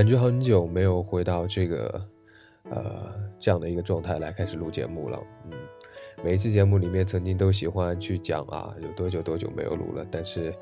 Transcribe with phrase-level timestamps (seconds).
[0.00, 2.08] 感觉很久没有回到这个，
[2.70, 5.22] 呃，这样的一个状态来开始录节目了。
[5.44, 5.52] 嗯，
[6.24, 10.54] 每一期节目里面曾经都喜欢去讲啊，有多久多久没有录了，但是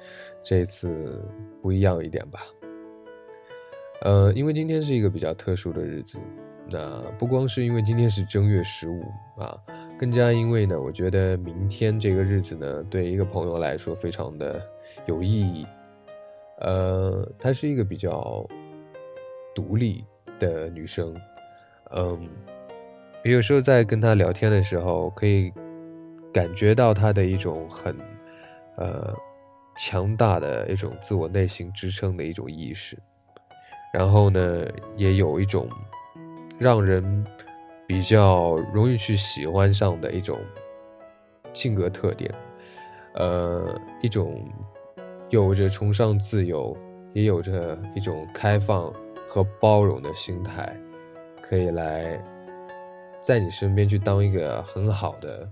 [0.43, 1.25] 这次
[1.63, 2.41] 不一样一点吧。
[4.03, 6.19] 呃，因为今天是一个比较特殊的日子，
[6.69, 9.05] 那不光是因为今天是正月十五
[9.41, 9.57] 啊，
[9.97, 14.61] 更加因为呢，我觉得明天这个日子呢，对一个朋友来说非常的
[15.07, 15.65] 有意义。
[16.61, 18.45] 呃，它是一个比较。
[19.59, 20.05] 独立
[20.39, 21.13] 的女生，
[21.91, 22.29] 嗯，
[23.25, 25.53] 有时候在跟她聊天的时候，可以
[26.33, 27.93] 感觉到她的一种很，
[28.77, 29.13] 呃，
[29.77, 32.97] 强大的一种自我内心支撑的一种意识，
[33.93, 34.65] 然后呢，
[34.97, 35.69] 也有一种
[36.57, 37.27] 让人
[37.85, 40.39] 比较容易去喜欢上的一种
[41.53, 42.33] 性格特点，
[43.15, 44.49] 呃，一种
[45.31, 46.77] 有着崇尚自由，
[47.13, 48.95] 也有着一种开放。
[49.29, 50.75] 和包容的心态，
[51.43, 52.19] 可以来
[53.21, 55.47] 在你身边去当一个很好的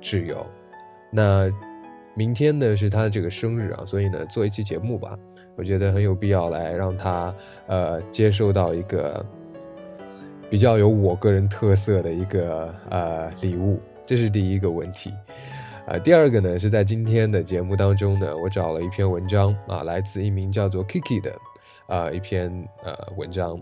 [0.00, 0.46] 挚友。
[1.10, 1.48] 那
[2.14, 5.16] 明天呢是他的这个生日啊，所以呢做一期节目吧，
[5.56, 7.34] 我觉得很有必要来让他
[7.66, 9.24] 呃接受到一个
[10.48, 15.12] 比较有我个人特色的一个呃礼物，这是第一个问题。
[15.86, 21.30] 啊，第二个呢是在今天的节目当中呢，我找了一篇文章啊，来自一名叫做 Kiki 的。
[21.92, 22.50] 啊，一篇
[22.82, 23.60] 呃文章，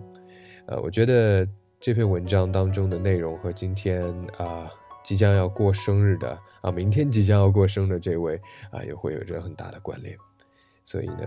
[0.67, 1.45] 呃，我觉得
[1.81, 4.06] 这篇文章当中的内容和今天
[4.39, 4.70] 啊
[5.03, 10.17] 即将要过生日的啊，明天即将要过生日的这位啊，也会有着很大的关联。
[10.84, 11.27] 所以呢，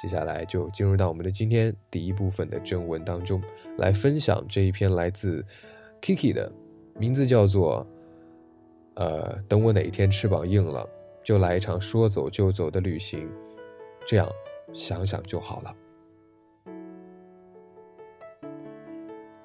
[0.00, 3.42] 接下来就进入到我们的今天第一部分的正文当中，
[3.76, 5.44] 来分享这一篇来自
[6.00, 6.50] Kiki 的，
[6.98, 7.86] 名字叫做
[8.94, 10.88] 呃，等我哪一天翅膀硬了，
[11.22, 13.28] 就来一场说走就走的旅行，
[14.06, 14.26] 这样
[14.72, 15.74] 想想就好了。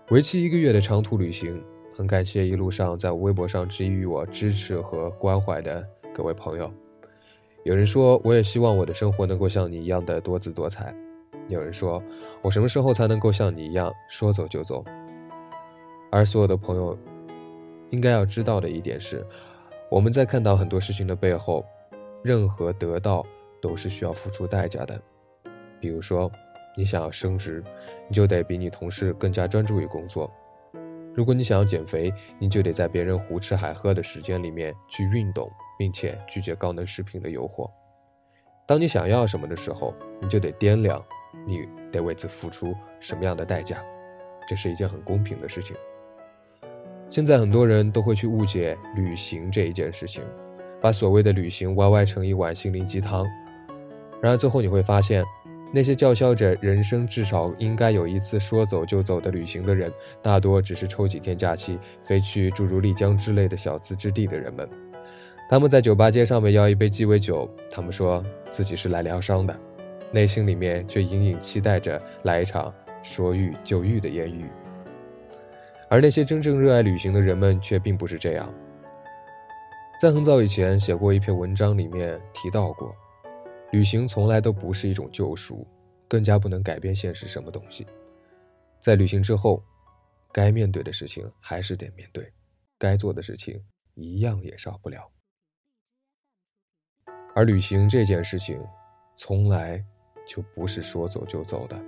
[0.09, 6.71] 为期一个月的长途旅行，很感谢一路上在微博上给予我支持和关怀的各位朋友。
[7.63, 10.95] 有人说，我也希望我的生活能够像你一样的多姿多彩。
[11.49, 12.01] 有人说，
[12.41, 14.83] 我什么时候才能够像你一样说走就走？
[16.11, 16.97] 而所有的朋友，
[17.91, 19.23] 应该要知道的一点是，
[19.91, 21.63] 我们在看到很多事情的背后，
[22.23, 23.23] 任何得到
[23.61, 24.99] 都是需要付出代价的。
[25.79, 26.31] 比如说。
[26.79, 27.61] 你想要升职，
[28.07, 30.31] 你就得比你同事更加专注于工作；
[31.13, 32.09] 如果你想要减肥，
[32.39, 37.69] 你就得在别人胡吃海喝的时间里面去运动，并且拒绝高能食品的诱惑。
[38.65, 41.03] 当你想要什么的时候，你就得掂量，
[41.45, 43.83] 你得为此付出什么样的代价。
[44.47, 45.75] 这是一件很公平的事情。
[47.09, 50.23] 现在很多人都会去误解旅行这一件事情，
[50.79, 53.25] 把所谓的旅行歪歪成一碗心灵鸡汤，
[54.21, 55.25] 然而最后你会发现。
[55.71, 59.91] 那些叫嚣着人生至少应该有一次说走就走的旅行的人，
[60.21, 64.67] 大多只是抽几天假期飞去诸如丽江之类的小资之地的人们。
[65.47, 69.55] 他们在酒吧街上面要一杯鸡尾酒，他们说自己是来疗伤的，
[70.11, 74.45] 内心里面却隐隐期待着来一场说遇就遇的艳遇。
[75.87, 78.51] 而那些真正热爱旅行的人们却并不是这样。
[80.01, 82.95] 在很早以前写过一篇文章里面提到过。
[83.71, 85.65] 旅行从来都不是一种救赎，
[86.07, 87.85] 更加不能改变现实什么东西。
[88.79, 89.63] 在旅行之后，
[90.31, 92.31] 该面对的事情还是得面对，
[92.77, 93.63] 该做的事情
[93.93, 95.11] 一样也少不了。
[97.35, 98.59] 而旅行这件事情，
[99.15, 99.83] 从来
[100.25, 101.79] 就不是说走就走的，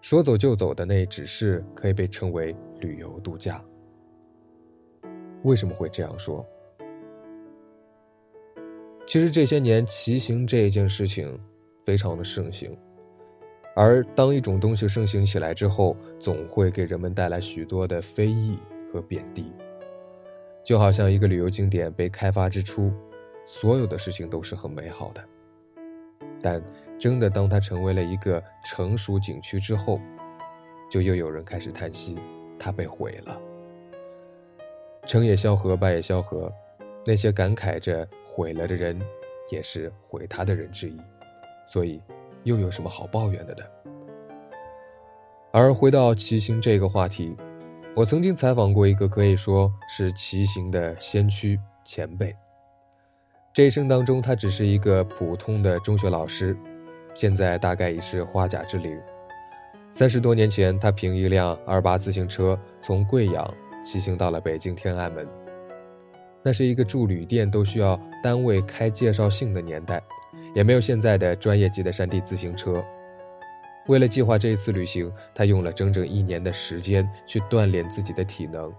[0.00, 3.64] 说走就走的那只是可以被称为旅游度假。
[5.44, 6.44] 为什么会这样说？
[9.06, 11.38] 其实这些年骑行这一件事情
[11.84, 12.76] 非常的盛行，
[13.76, 18.58] 而当一种东西盛行起来之后，总会给人们带来许多的非议
[18.92, 19.52] 和贬低。
[20.64, 22.92] 就好像一个旅游景点被开发之初，
[23.46, 25.24] 所有的事情都是很美好的，
[26.42, 26.60] 但
[26.98, 30.00] 真的当它成为了一个成熟景区之后，
[30.90, 32.18] 就又有人开始叹息，
[32.58, 33.40] 它被毁了。
[35.06, 36.52] 成也萧何，败也萧何，
[37.06, 38.04] 那些感慨着。
[38.36, 39.00] 毁了的人，
[39.50, 41.00] 也是毁他的人之一，
[41.64, 42.02] 所以
[42.42, 43.64] 又有什么好抱怨的呢？
[45.52, 47.34] 而回到骑行这个话题，
[47.94, 52.36] 我曾经采访过一个可以说是骑行的先驱前辈。
[53.54, 56.54] 这一生当中，他只是一个普通的中学老师，
[57.14, 59.00] 现在大概已是花甲之龄。
[59.90, 65.26] 三十多年前，他凭一辆二八自行车从贵阳骑行到了北京天安门。
[66.46, 70.00] 那是一个住旅店都需要单位开介绍信的年代，
[70.54, 72.84] 也没有现在的专业级的山地自行车。
[73.88, 78.72] 为了计划这一次旅行，他用了整整一年的时间去锻炼自己的体能，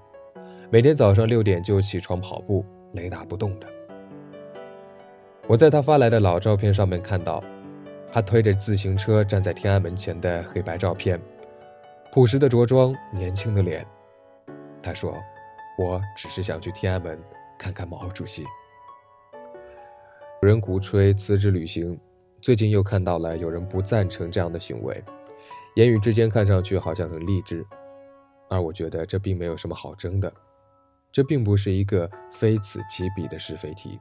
[0.70, 3.68] 每天早上六点就起床跑步，雷打不动的。
[5.46, 7.44] 我在他发来的老照片上面看到，
[8.10, 11.20] 他推着自行车站在天安门前的黑白照片，
[12.14, 13.86] 朴实的着装，年轻的脸。
[14.82, 15.14] 他说
[15.78, 17.20] ：“我只是想去天安门
[17.58, 18.44] 看看毛主席。”
[20.42, 22.00] 有人鼓吹辞职旅行。
[22.40, 25.04] 最近又看到了有人不赞成这样的行为，
[25.76, 27.66] 言语之间看上去好像很励志，
[28.48, 30.32] 而我觉得这并没有什么好争的，
[31.12, 34.00] 这并不是一个非此即彼的是非题。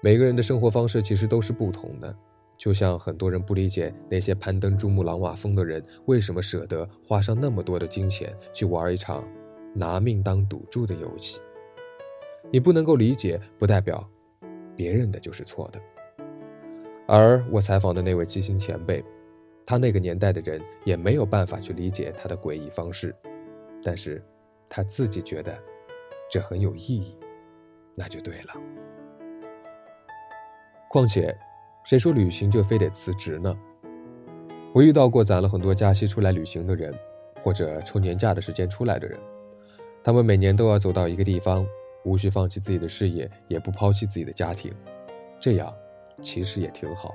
[0.00, 2.16] 每个人的生活方式其实都是不同的，
[2.56, 9.24] 就像很多人不理解那些攀登珠穆朗玛峰的人为什么舍得花上那么多的金钱去玩一场
[9.74, 11.40] 拿命当赌注的游戏。
[12.50, 14.06] 你不能够理解，不代表
[14.76, 15.80] 别人的就是错的。
[17.06, 19.04] 而我采访的那位基辛前辈，
[19.66, 23.14] 他那个年代的人也没有办法去理解他的诡异方式，
[23.82, 24.22] 但是，
[24.68, 25.56] 他自己觉得
[26.30, 27.16] 这很有意义，
[27.94, 28.54] 那就对了。
[30.88, 31.36] 况且，
[31.84, 33.56] 谁说旅行就非得辞职呢？
[34.72, 36.94] 我遇到过攒了很多假期出来旅行的人，
[37.42, 39.18] 或者抽年假的时间出来的人，
[40.02, 41.66] 他们每年都要走到一个地方，
[42.04, 44.72] 无需放弃自己的事业，也不抛弃自己的家庭，
[45.40, 45.72] 这样。
[46.20, 47.14] 其实也挺好。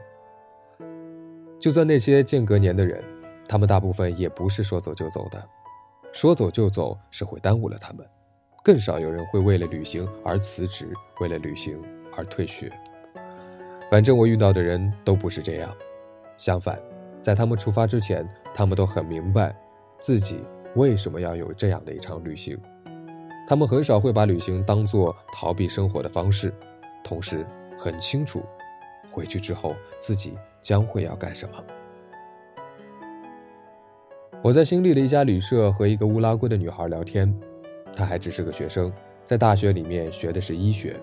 [1.59, 3.01] 就算那些间隔年的人，
[3.47, 5.41] 他们大部分也不是说走就走的，
[6.11, 8.05] 说走就走是会耽误了他们。
[8.63, 10.91] 更少有人会为了旅行而辞职，
[11.21, 11.79] 为了旅行
[12.17, 12.71] 而退学。
[13.89, 15.73] 反正我遇到的人都不是这样。
[16.37, 16.77] 相反，
[17.21, 19.55] 在他们出发之前，他们都很明白
[19.99, 20.43] 自己
[20.75, 22.59] 为什么要有这样的一场旅行。
[23.47, 26.53] 他们很少会把旅行当做逃避生活的方式，
[27.01, 27.45] 同时
[27.79, 28.44] 很清楚。
[29.09, 31.63] 回去之后，自己将会要干什么？
[34.44, 37.33] 我在新立的一家旅社和一个乌拉圭的女孩聊天，
[37.95, 38.91] 她还只是个学生，
[39.23, 40.99] 在大学里面学的是医学。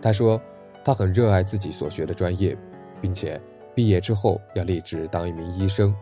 [0.00, 0.40] 她说，
[0.84, 2.56] 她很热爱自己所学的专业，
[3.00, 3.40] 并且
[3.74, 5.92] 毕业之后要立志当一名医生。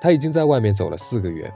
[0.00, 1.50] 她已经在外面走了四个月。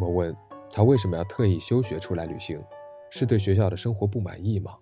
[0.00, 0.34] 我问
[0.72, 2.62] 他为什么要特意休学出来旅行，
[3.10, 4.76] 是对学校的生活不满意吗？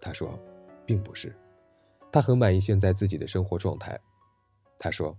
[0.00, 0.38] 他说，
[0.84, 1.34] 并不是。
[2.12, 3.98] 他很满意现在自己的生活状态，
[4.78, 5.16] 他说：“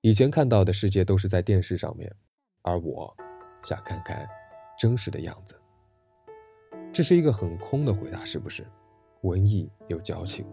[0.00, 2.10] 以前看到的世界都是在电视上面，
[2.62, 3.14] 而我
[3.62, 4.26] 想看看
[4.78, 5.54] 真实的样子。”
[6.92, 8.66] 这是一个很空的回答，是不是？
[9.22, 10.46] 文艺又矫情。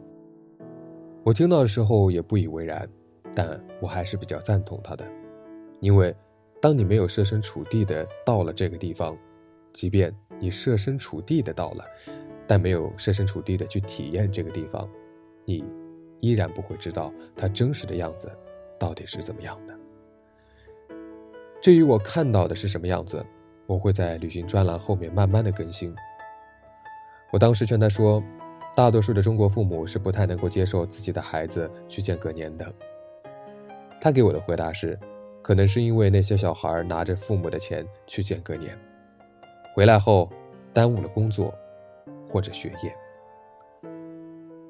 [1.23, 2.89] 我听到的时候也不以为然，
[3.33, 5.09] 但我还是比较赞同他的，
[5.79, 6.13] 因为
[6.63, 9.17] 当你没有设身处地的到了这个地方，
[9.73, 11.83] 即便你设身处地的到了，
[12.47, 14.89] 但没有设身处地的去体验这个地方。
[15.43, 15.61] 你
[16.21, 18.31] 依然不会知道它真实的样子
[18.79, 19.77] 到底是怎么样的。
[21.61, 23.21] 至于我看到的是什么样子，
[23.65, 25.93] 我会在旅行专栏后面慢慢的更新。
[27.29, 28.23] 我当时劝他说，
[28.73, 32.73] 大多数的中国父母是不太能够接受自己的孩子去见隔年的。
[33.99, 34.97] 他给我的回答是，
[35.43, 38.75] 可能是因为那些小孩拿着父母的钱去见隔年，
[39.75, 40.29] 回来后
[40.73, 41.53] 耽误了工作
[42.29, 42.95] 或者学业。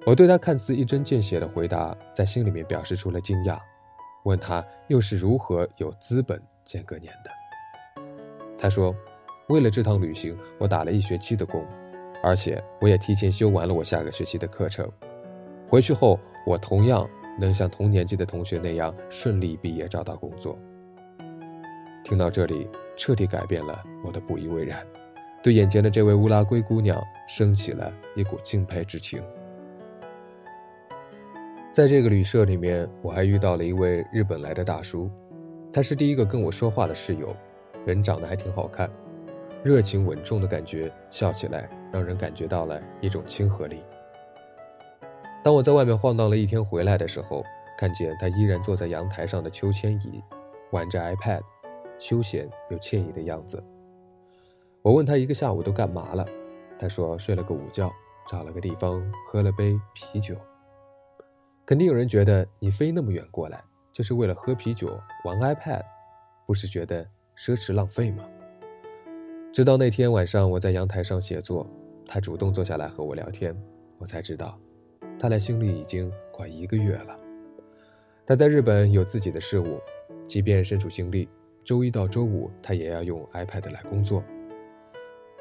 [0.06, 3.60] 我对他看似一针见血的回答，在心里面表示出了惊讶，
[4.25, 8.03] 问他又是如何有资本见隔年的。
[8.58, 8.94] 他说
[9.48, 11.63] ：“为了这趟旅行，我打了一学期的工，
[12.24, 14.89] 而且我也提前修完了我下个学期的课程。
[15.70, 17.08] 回去后，我同样
[17.40, 20.58] 能像同年级的同学那样顺利毕业，找到工作。”
[22.04, 24.86] 听到这里，彻底改变了我的不以为然，
[25.42, 29.24] 对眼前的这位乌拉圭姑娘升起了一股敬佩之情。
[31.72, 35.10] 在这个旅社里面，我还遇到了一位日本来的大叔，
[35.72, 37.36] 他是第一个跟我说话的室友，
[37.86, 38.88] 人长得还挺好看，
[39.63, 43.80] 热情稳重的感觉，笑起来让人感觉到了一种亲和力。
[45.44, 47.44] 当我在外面晃荡了一天回来的时候，
[47.78, 50.24] 看见他依然坐在阳台上的秋千椅，
[50.72, 51.42] 玩着 iPad，
[52.00, 53.62] 休闲又惬意的样子。
[54.82, 56.26] 我问他一个下午都干嘛了，
[56.78, 57.92] 他说睡了个午觉，
[58.26, 60.36] 找了个地方喝了杯啤酒。
[61.66, 65.84] 肯定有人觉得你飞那么远过来，就是为了喝啤酒、玩 iPad，
[66.48, 67.04] 不是觉得
[67.38, 68.24] 奢侈浪费吗？
[69.52, 71.68] 直到那天晚上，我在阳台上写作，
[72.08, 73.54] 他主动坐下来和我聊天，
[73.98, 74.58] 我才知道，
[75.20, 77.20] 他来新历已经快一个月了。
[78.25, 79.79] 他在日本有自己的事务，
[80.25, 81.27] 即便身处新历，
[81.63, 84.24] 周一到周五他也要用 iPad 来工作。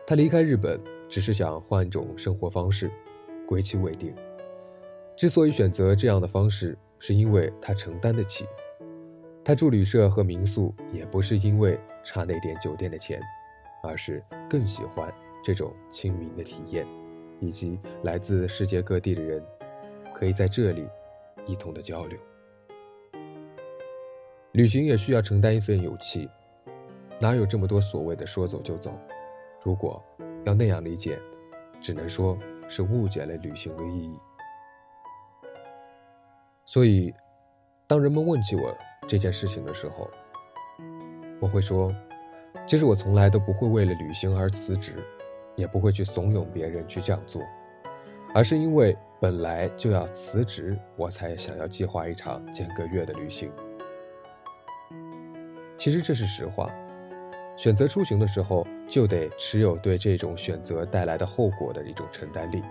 [0.07, 2.91] 他离开日本，只是想换种生活方式，
[3.47, 4.15] 归期未定。
[5.17, 8.47] 之所以选择这样的方式，是因为他承担得起，
[9.45, 13.21] 他住旅社和民宿，也不是因为差那点酒店的钱，
[13.83, 15.13] 而是更喜欢
[15.45, 16.87] 这种亲民的体验，
[17.39, 19.41] 以及来自世界各地的人
[20.13, 20.89] 可以在这里
[21.47, 22.19] 一同的交流。
[24.53, 26.29] 旅行也需要承担一份勇气，
[27.19, 28.93] 哪有这么多所谓的说走就走？
[29.65, 30.03] 如果
[30.45, 31.19] 要那样理解，
[31.81, 32.39] 只能说
[32.69, 34.19] 是误解了旅行的意义。
[36.67, 37.15] 所以，
[37.87, 38.77] 当人们问起我，
[39.09, 40.11] 这件事情的时候，
[41.41, 41.95] 我会说，
[42.67, 45.03] 其实我从来都不会为了旅行而辞职，
[45.57, 47.43] 也不会去怂恿别人去这样做，
[48.35, 53.53] 而是因为本来就要辞职，我才想要计划一场间隔月的旅行。
[55.79, 56.69] 其实这是实话，
[57.57, 62.65] 选择出行的时候，就得持有对这种选择带来的后果的一种承担力。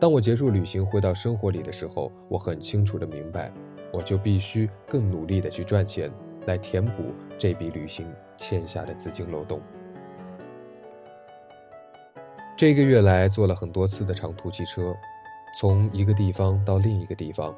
[0.00, 3.52] 当我结束旅行回到生活里的时候，我很清楚的明白，
[3.92, 6.10] 我就必须更努力的去赚钱，
[6.48, 9.62] 来填补这笔旅行欠下的资金漏洞。
[12.56, 14.92] 这个月来坐了很多次的长途汽车，
[15.58, 17.56] 从一个地方到另一个地方。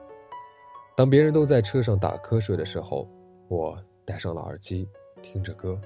[0.96, 3.08] 当别人都在车上打瞌睡的时候，
[3.48, 4.88] 我戴上了耳机，
[5.22, 5.80] 听着歌，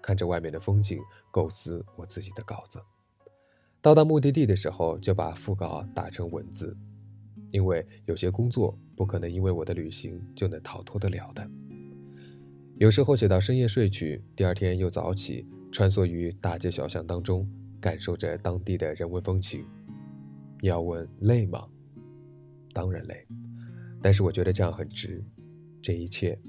[0.00, 2.80] 看着外面的风景，构思我自己的稿子。
[3.80, 6.76] 到达目的地的时候，就把副稿打成文字，
[7.50, 11.48] 因为有些工作不可能因为我的旅行就能逃脱得了的。
[12.76, 17.48] 有时候写到深夜睡去，第二天又早起，穿梭于大街小巷当中，
[17.80, 19.64] 感受着当地的人文风情。
[20.64, 21.62] 你要问累吗？
[22.72, 23.26] 当然累，
[24.00, 25.22] 但是我觉得这样很值，
[25.82, 26.40] 这一切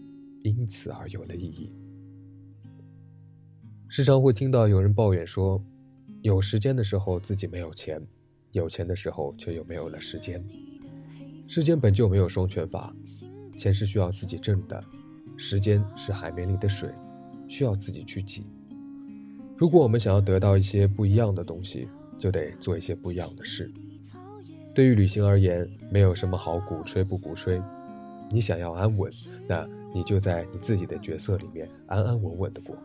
[0.44, 1.70] 因此而有了意义。
[3.90, 5.62] 时常会听到有人抱怨说。
[6.22, 8.02] 有时间的时候自己没有钱，
[8.52, 10.42] 有钱的时候却又没有了时间。
[11.46, 12.96] 世间本就没有双全法，
[13.58, 14.82] 钱是需要自己挣的，
[15.36, 16.90] 时间是海绵里的水，
[17.50, 18.48] 需要自己去挤。
[19.58, 23.70] 如果我们想要得到一些不一样的东西，就得做一些不一样的事。
[24.76, 27.62] 对于旅行而言，没有什么好鼓吹不鼓吹。
[28.30, 29.10] 你想要安稳，
[29.48, 32.76] 那你就在你自己的角色里面安安稳稳的过。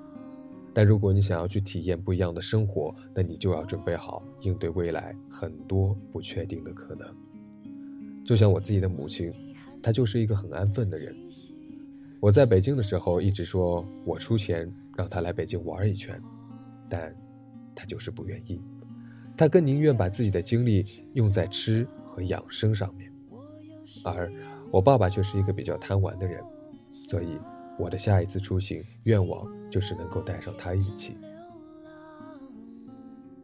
[0.73, 7.09] 但如果你想要去体验不一样的生活，那你就要准备好应对未来很多不确定的可能。
[8.25, 9.33] 就像我自己的母亲，
[9.83, 11.13] 她就是一个很安分的人。
[12.21, 16.23] 我在北京的时候一直说我出钱让她来北京玩一圈，
[16.89, 17.13] 但
[17.75, 18.61] 她就是不愿意。
[19.37, 20.85] 他更宁愿把自己的精力
[21.15, 23.13] 用在吃和养生上面。
[24.05, 24.33] 而
[24.71, 26.43] 我爸爸却是一个比较贪玩的人，
[26.93, 27.39] 所以。
[27.79, 31.17] 我的下一次出行愿望就是能够带上他一起。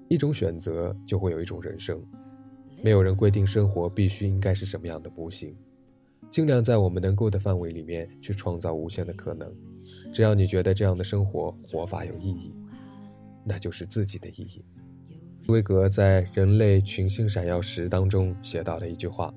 [0.09, 1.99] 一种选择就会有一种人生，
[2.83, 5.57] 没有人规定生活必须应该是什么样的不行，
[6.28, 9.50] 尽量在我们能够的范围里面去创造无限的可能。
[10.12, 12.55] 只要你觉得这样的生活活法有意义，
[13.43, 14.62] 那就是自己的意义。
[15.48, 19.32] 威格在《人类群星闪耀时》当中写到了一句话：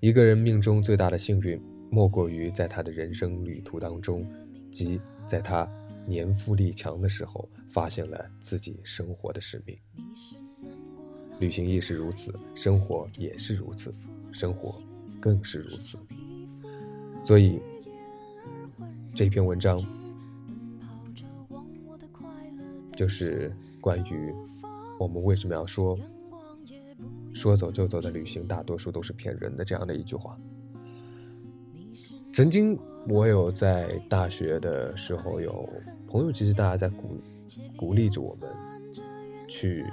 [0.00, 1.60] 一个人命中最大的幸运。
[1.90, 4.26] 莫过于在他的人生旅途当中，
[4.70, 5.68] 即在他
[6.06, 9.76] 年富力强的时候，发现了自己生活的使命。
[11.38, 13.92] 旅行亦是如此，生活也是如此，
[14.32, 14.80] 生活
[15.20, 15.98] 更是如此。
[17.22, 17.60] 所以，
[19.14, 19.78] 这篇文章
[22.96, 24.32] 就是关于
[24.98, 25.98] 我们为什么要说
[27.32, 30.38] “说走就走的旅行，大多数都是骗人的”这样的一句话。
[32.32, 35.68] 曾经我有在大学的时候有
[36.06, 37.20] 朋友，其实大家在鼓
[37.76, 38.48] 鼓励着我们
[39.48, 39.84] 去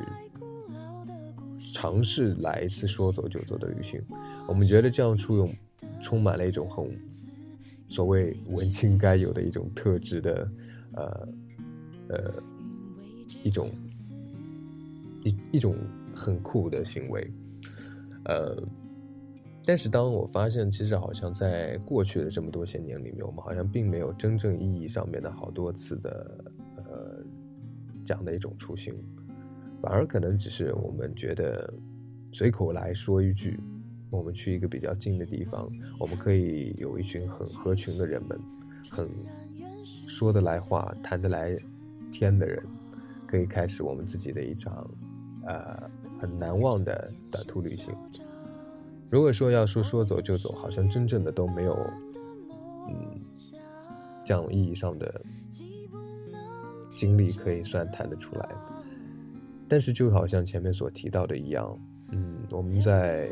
[1.73, 4.01] 尝试来一次说走就走的旅行。
[4.47, 5.49] 我们觉得这样出游
[5.99, 6.89] 充满了一种很
[7.87, 10.51] 所谓文青该有的一种特质的，
[10.93, 11.27] 呃
[12.07, 12.33] 呃
[13.43, 13.69] 一种
[15.23, 15.75] 一一种
[16.15, 17.31] 很酷的行为，
[18.25, 18.61] 呃。
[19.65, 26.45] 但是当我发现，其实好像在过去的这么多些年里面，我们好像并没有真正意义上面的好多次的，
[26.77, 27.23] 呃，
[28.03, 28.95] 这样的一种出行，
[29.79, 31.71] 反而可能只是我们觉得
[32.31, 33.59] 随口来说一句，
[34.09, 38.39] 我们去一个比较近的地方，我们可以有一群很合群的人们，
[38.89, 39.07] 很
[40.07, 41.55] 说得来话、谈得来
[42.11, 42.63] 天的人，
[43.27, 44.89] 可以开始我们自己的一场，
[45.49, 45.89] 呃，
[46.19, 47.91] 很难忘的短途旅行。
[49.09, 51.75] 如果说要说说走就走，好像真正的都没有，
[52.87, 53.19] 嗯，
[54.23, 55.21] 这样意义上的
[56.91, 58.49] 经历可以算谈得出来。
[59.67, 61.79] 但是就好像前面所提到的一样，
[62.11, 63.31] 嗯，我们在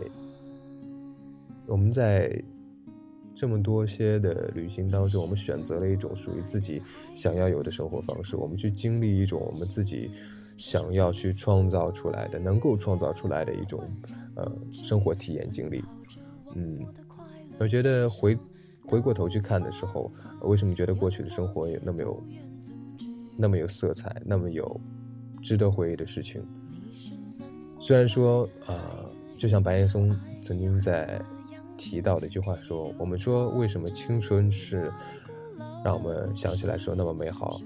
[1.68, 2.44] 我们在
[3.36, 6.82] 这么多些的旅行当中，我们选择了一种属于自己
[7.14, 10.10] 想要有的生活方式，我们去经历一种我们自己
[10.58, 13.82] 想要去创造出来的、能够创造出来的一种
[14.36, 15.84] 呃生活体验经历。
[16.56, 16.86] 嗯，
[17.60, 18.38] 我觉得回
[18.86, 20.12] 回过头去看的时候，
[20.42, 22.24] 为什么觉得过去的生活也那么有
[23.36, 24.80] 那么有色彩，那么有
[25.42, 26.44] 值得回忆的事情？
[27.80, 28.76] 虽然说，呃，
[29.38, 31.22] 就像白岩松曾经在
[31.78, 34.92] 提到的一句话说：“我们说为什么青春是
[35.86, 37.62] 让我们想起来说那么美好，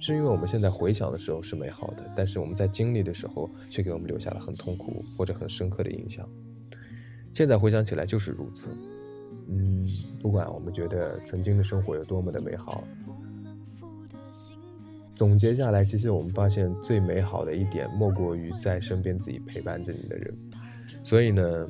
[0.00, 6.26] 是因为我们现在回想的时候是美好的，但是我们在经历的时候却给我们留下了很痛苦或者很深刻的印象。
[7.32, 8.70] 现在回想起来就是如此。
[9.48, 9.86] 嗯，
[10.20, 12.82] 不管我们觉得曾经的生活有多么的美好。”
[15.14, 20.34] 总结下来，其实我们发现最美好的一点，莫过于在身边自己陪伴着你的人。
[21.04, 21.68] 所以呢，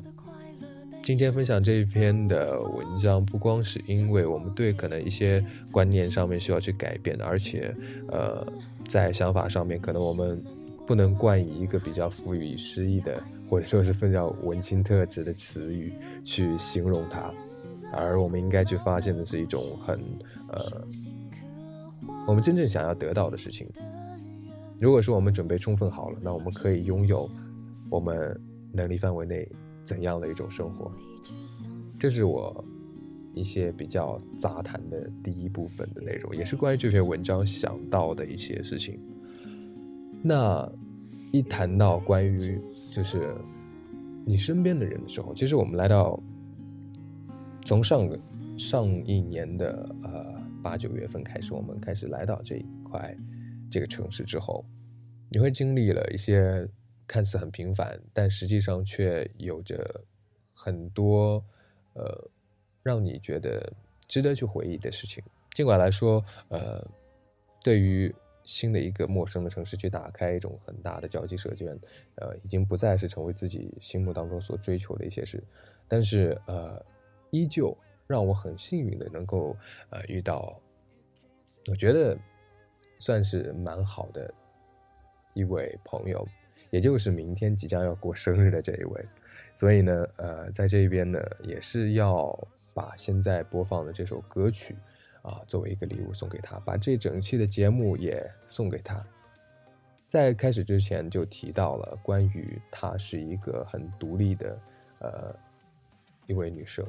[1.11, 7.75] 今天分享这一篇的文章，不光是因为我们对可能一些观念上面需要去改变，而且，
[8.07, 8.47] 呃，
[8.87, 10.41] 在想法上面，可能我们
[10.87, 15.91] 不能冠以一个比较赋予诗意的，或者说是比较文青特质的词语
[16.23, 17.29] 去形容它，
[17.91, 19.99] 而我们应该去发现的是一种很，
[20.47, 20.87] 呃。
[22.25, 23.67] 我们真正想要得到的事情，
[24.79, 27.29] 如果说我们准备充分好了，那我们可以拥有
[27.89, 28.39] 我们
[28.71, 29.45] 能力范围内
[29.83, 30.91] 怎样的一种生活？
[31.99, 32.63] 这是我
[33.33, 38.99] 一些比较杂谈的第一部分的内容，也是关于这篇文章想到的一些事情。
[40.23, 40.69] 那
[41.31, 42.59] 一谈到关于
[42.93, 43.35] 就是
[44.25, 46.21] 你身边的人的时候，其实我们来到
[47.65, 48.17] 从上个
[48.57, 50.41] 上一年的呃。
[50.63, 53.17] 八九月份开始，我们开始来到这一块
[53.71, 54.63] 这个城市之后，
[55.31, 56.69] 你会经历了一些
[57.07, 60.03] 看似很平凡，但实际上却有着
[60.53, 61.43] 很多
[61.93, 62.29] 呃
[62.83, 63.71] 让你觉得
[64.07, 65.23] 值得去回忆的事情。
[65.53, 66.85] 尽管来说，呃，
[67.63, 71.65] 对于新的一个陌生的城市去打开一种很大的交际社交，
[72.15, 75.43] 呃，已经不再是成为自己心目当中所追求的一些事，
[75.87, 76.83] 但是呃，
[77.29, 77.77] 依旧。
[78.07, 79.55] 让我很幸运的能够，
[79.89, 80.59] 呃，遇到，
[81.69, 82.17] 我觉得
[82.99, 84.33] 算是蛮好的
[85.33, 86.27] 一位朋友，
[86.71, 89.05] 也就是明天即将要过生日的这一位，
[89.53, 92.35] 所以呢，呃，在这边呢，也是要
[92.73, 94.75] 把现在播放的这首歌曲
[95.21, 99.05] 啊，作为一个礼物送给他，把这整期的节目也送给他。
[100.07, 104.59] 在开始之前就提到了关于她是一个很独立的，
[104.99, 105.35] 呃，
[106.27, 106.85] 一位女生。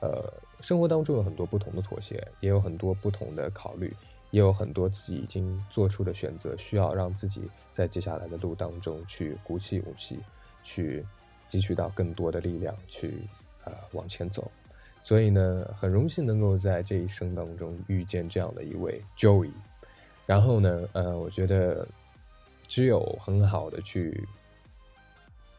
[0.00, 3.92] 呃，生活当中有很多不同的妥协，也有很多不同的考虑，
[4.30, 10.18] 也有很多自己已经做出的选择，需要让自己在接下来的路当中去鼓起勇气，
[10.62, 11.04] 去
[11.48, 13.22] 汲取到更多的力量，去
[13.64, 14.50] 呃往前走。
[15.02, 19.52] 所以呢，很荣幸能够在这一生当中遇见这样的一位 Joey。
[20.26, 21.86] 然后呢，呃，我觉得
[22.66, 24.26] 只有很好的去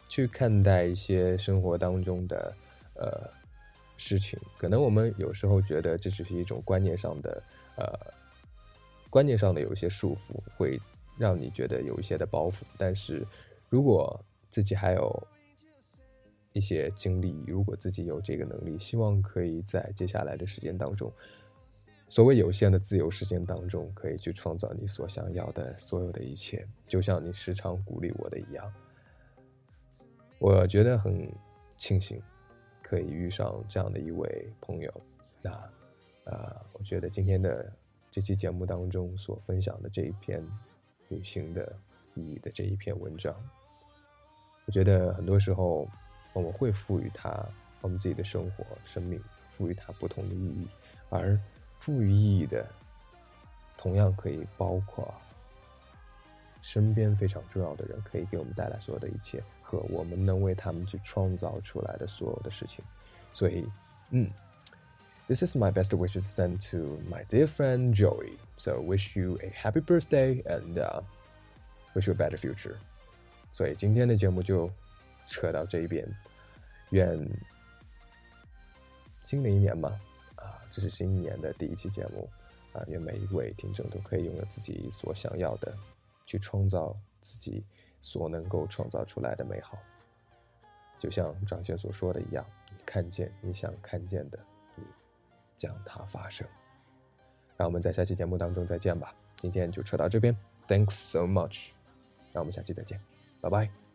[0.08, 2.54] 去看待一些生活当中的
[2.96, 3.40] 呃。
[4.02, 7.44] 事情可能我们有时候觉得这只是一种观念上的，
[7.76, 7.84] 呃，
[9.10, 10.80] 观念上的有一些束缚，会
[11.18, 12.62] 让你觉得有一些的包袱。
[12.78, 13.26] 但是，
[13.70, 14.20] 如果
[14.50, 15.28] 自己还有
[16.54, 21.12] 一些精力，如果自己有这个能力，希望可以在接下来的时间当中，
[22.08, 26.68] 所谓有限的自由时间当中，可以去创造你所想要的所有的一切。
[26.88, 28.74] 就像你时常鼓励我的一样，
[30.40, 31.32] 我觉得很
[31.78, 32.22] 庆幸。
[32.82, 34.92] 可以遇上这样的一位朋友，
[35.44, 35.52] 那，
[36.24, 37.72] 呃，我觉得今天的
[38.12, 40.46] 这期节目当中所分享的这一篇
[41.10, 41.76] 旅行的
[42.16, 43.36] 意义的这一篇文章，
[44.66, 45.88] 我觉得很多时候
[46.34, 47.46] 我们会赋予它
[47.82, 50.68] 我们自己的生活、生命赋予它不同的意义，
[51.10, 51.40] 而
[51.80, 52.68] 赋予意义的，
[53.78, 55.14] 同样可以包括
[56.62, 59.44] 身边非常重要的人，可以给我们带来所有的一切。
[59.62, 62.84] 和我们能为他们去创造出来的所有的事情，
[63.32, 63.70] 所以，
[64.10, 64.28] 嗯
[65.30, 68.38] ，This is my best wishes sent to my dear friend Joey.
[68.58, 70.76] So wish you a happy birthday and
[71.94, 72.76] wish you a better future.
[73.54, 74.70] 所以今天的节目就
[75.28, 76.06] 扯到这一边，
[76.90, 77.18] 愿
[79.24, 79.90] 新的一年嘛，
[80.36, 82.28] 啊，这是新一年的第一期节目
[82.74, 85.74] 啊，愿每一位听众都可以拥有自己所想要的，
[86.26, 87.64] 去创造自己。
[88.02, 89.78] 所能够创造出来的美好，
[90.98, 94.40] 就像张轩所说的一样，你看见你想看见的，
[95.60, 96.48] 将它发生。
[97.58, 99.14] 让我们在下期节目当中再见吧。
[99.36, 100.34] 今天就扯到这边
[100.66, 101.72] ，Thanks so much。
[102.32, 103.00] 让我们下期再见，
[103.42, 103.89] 拜拜。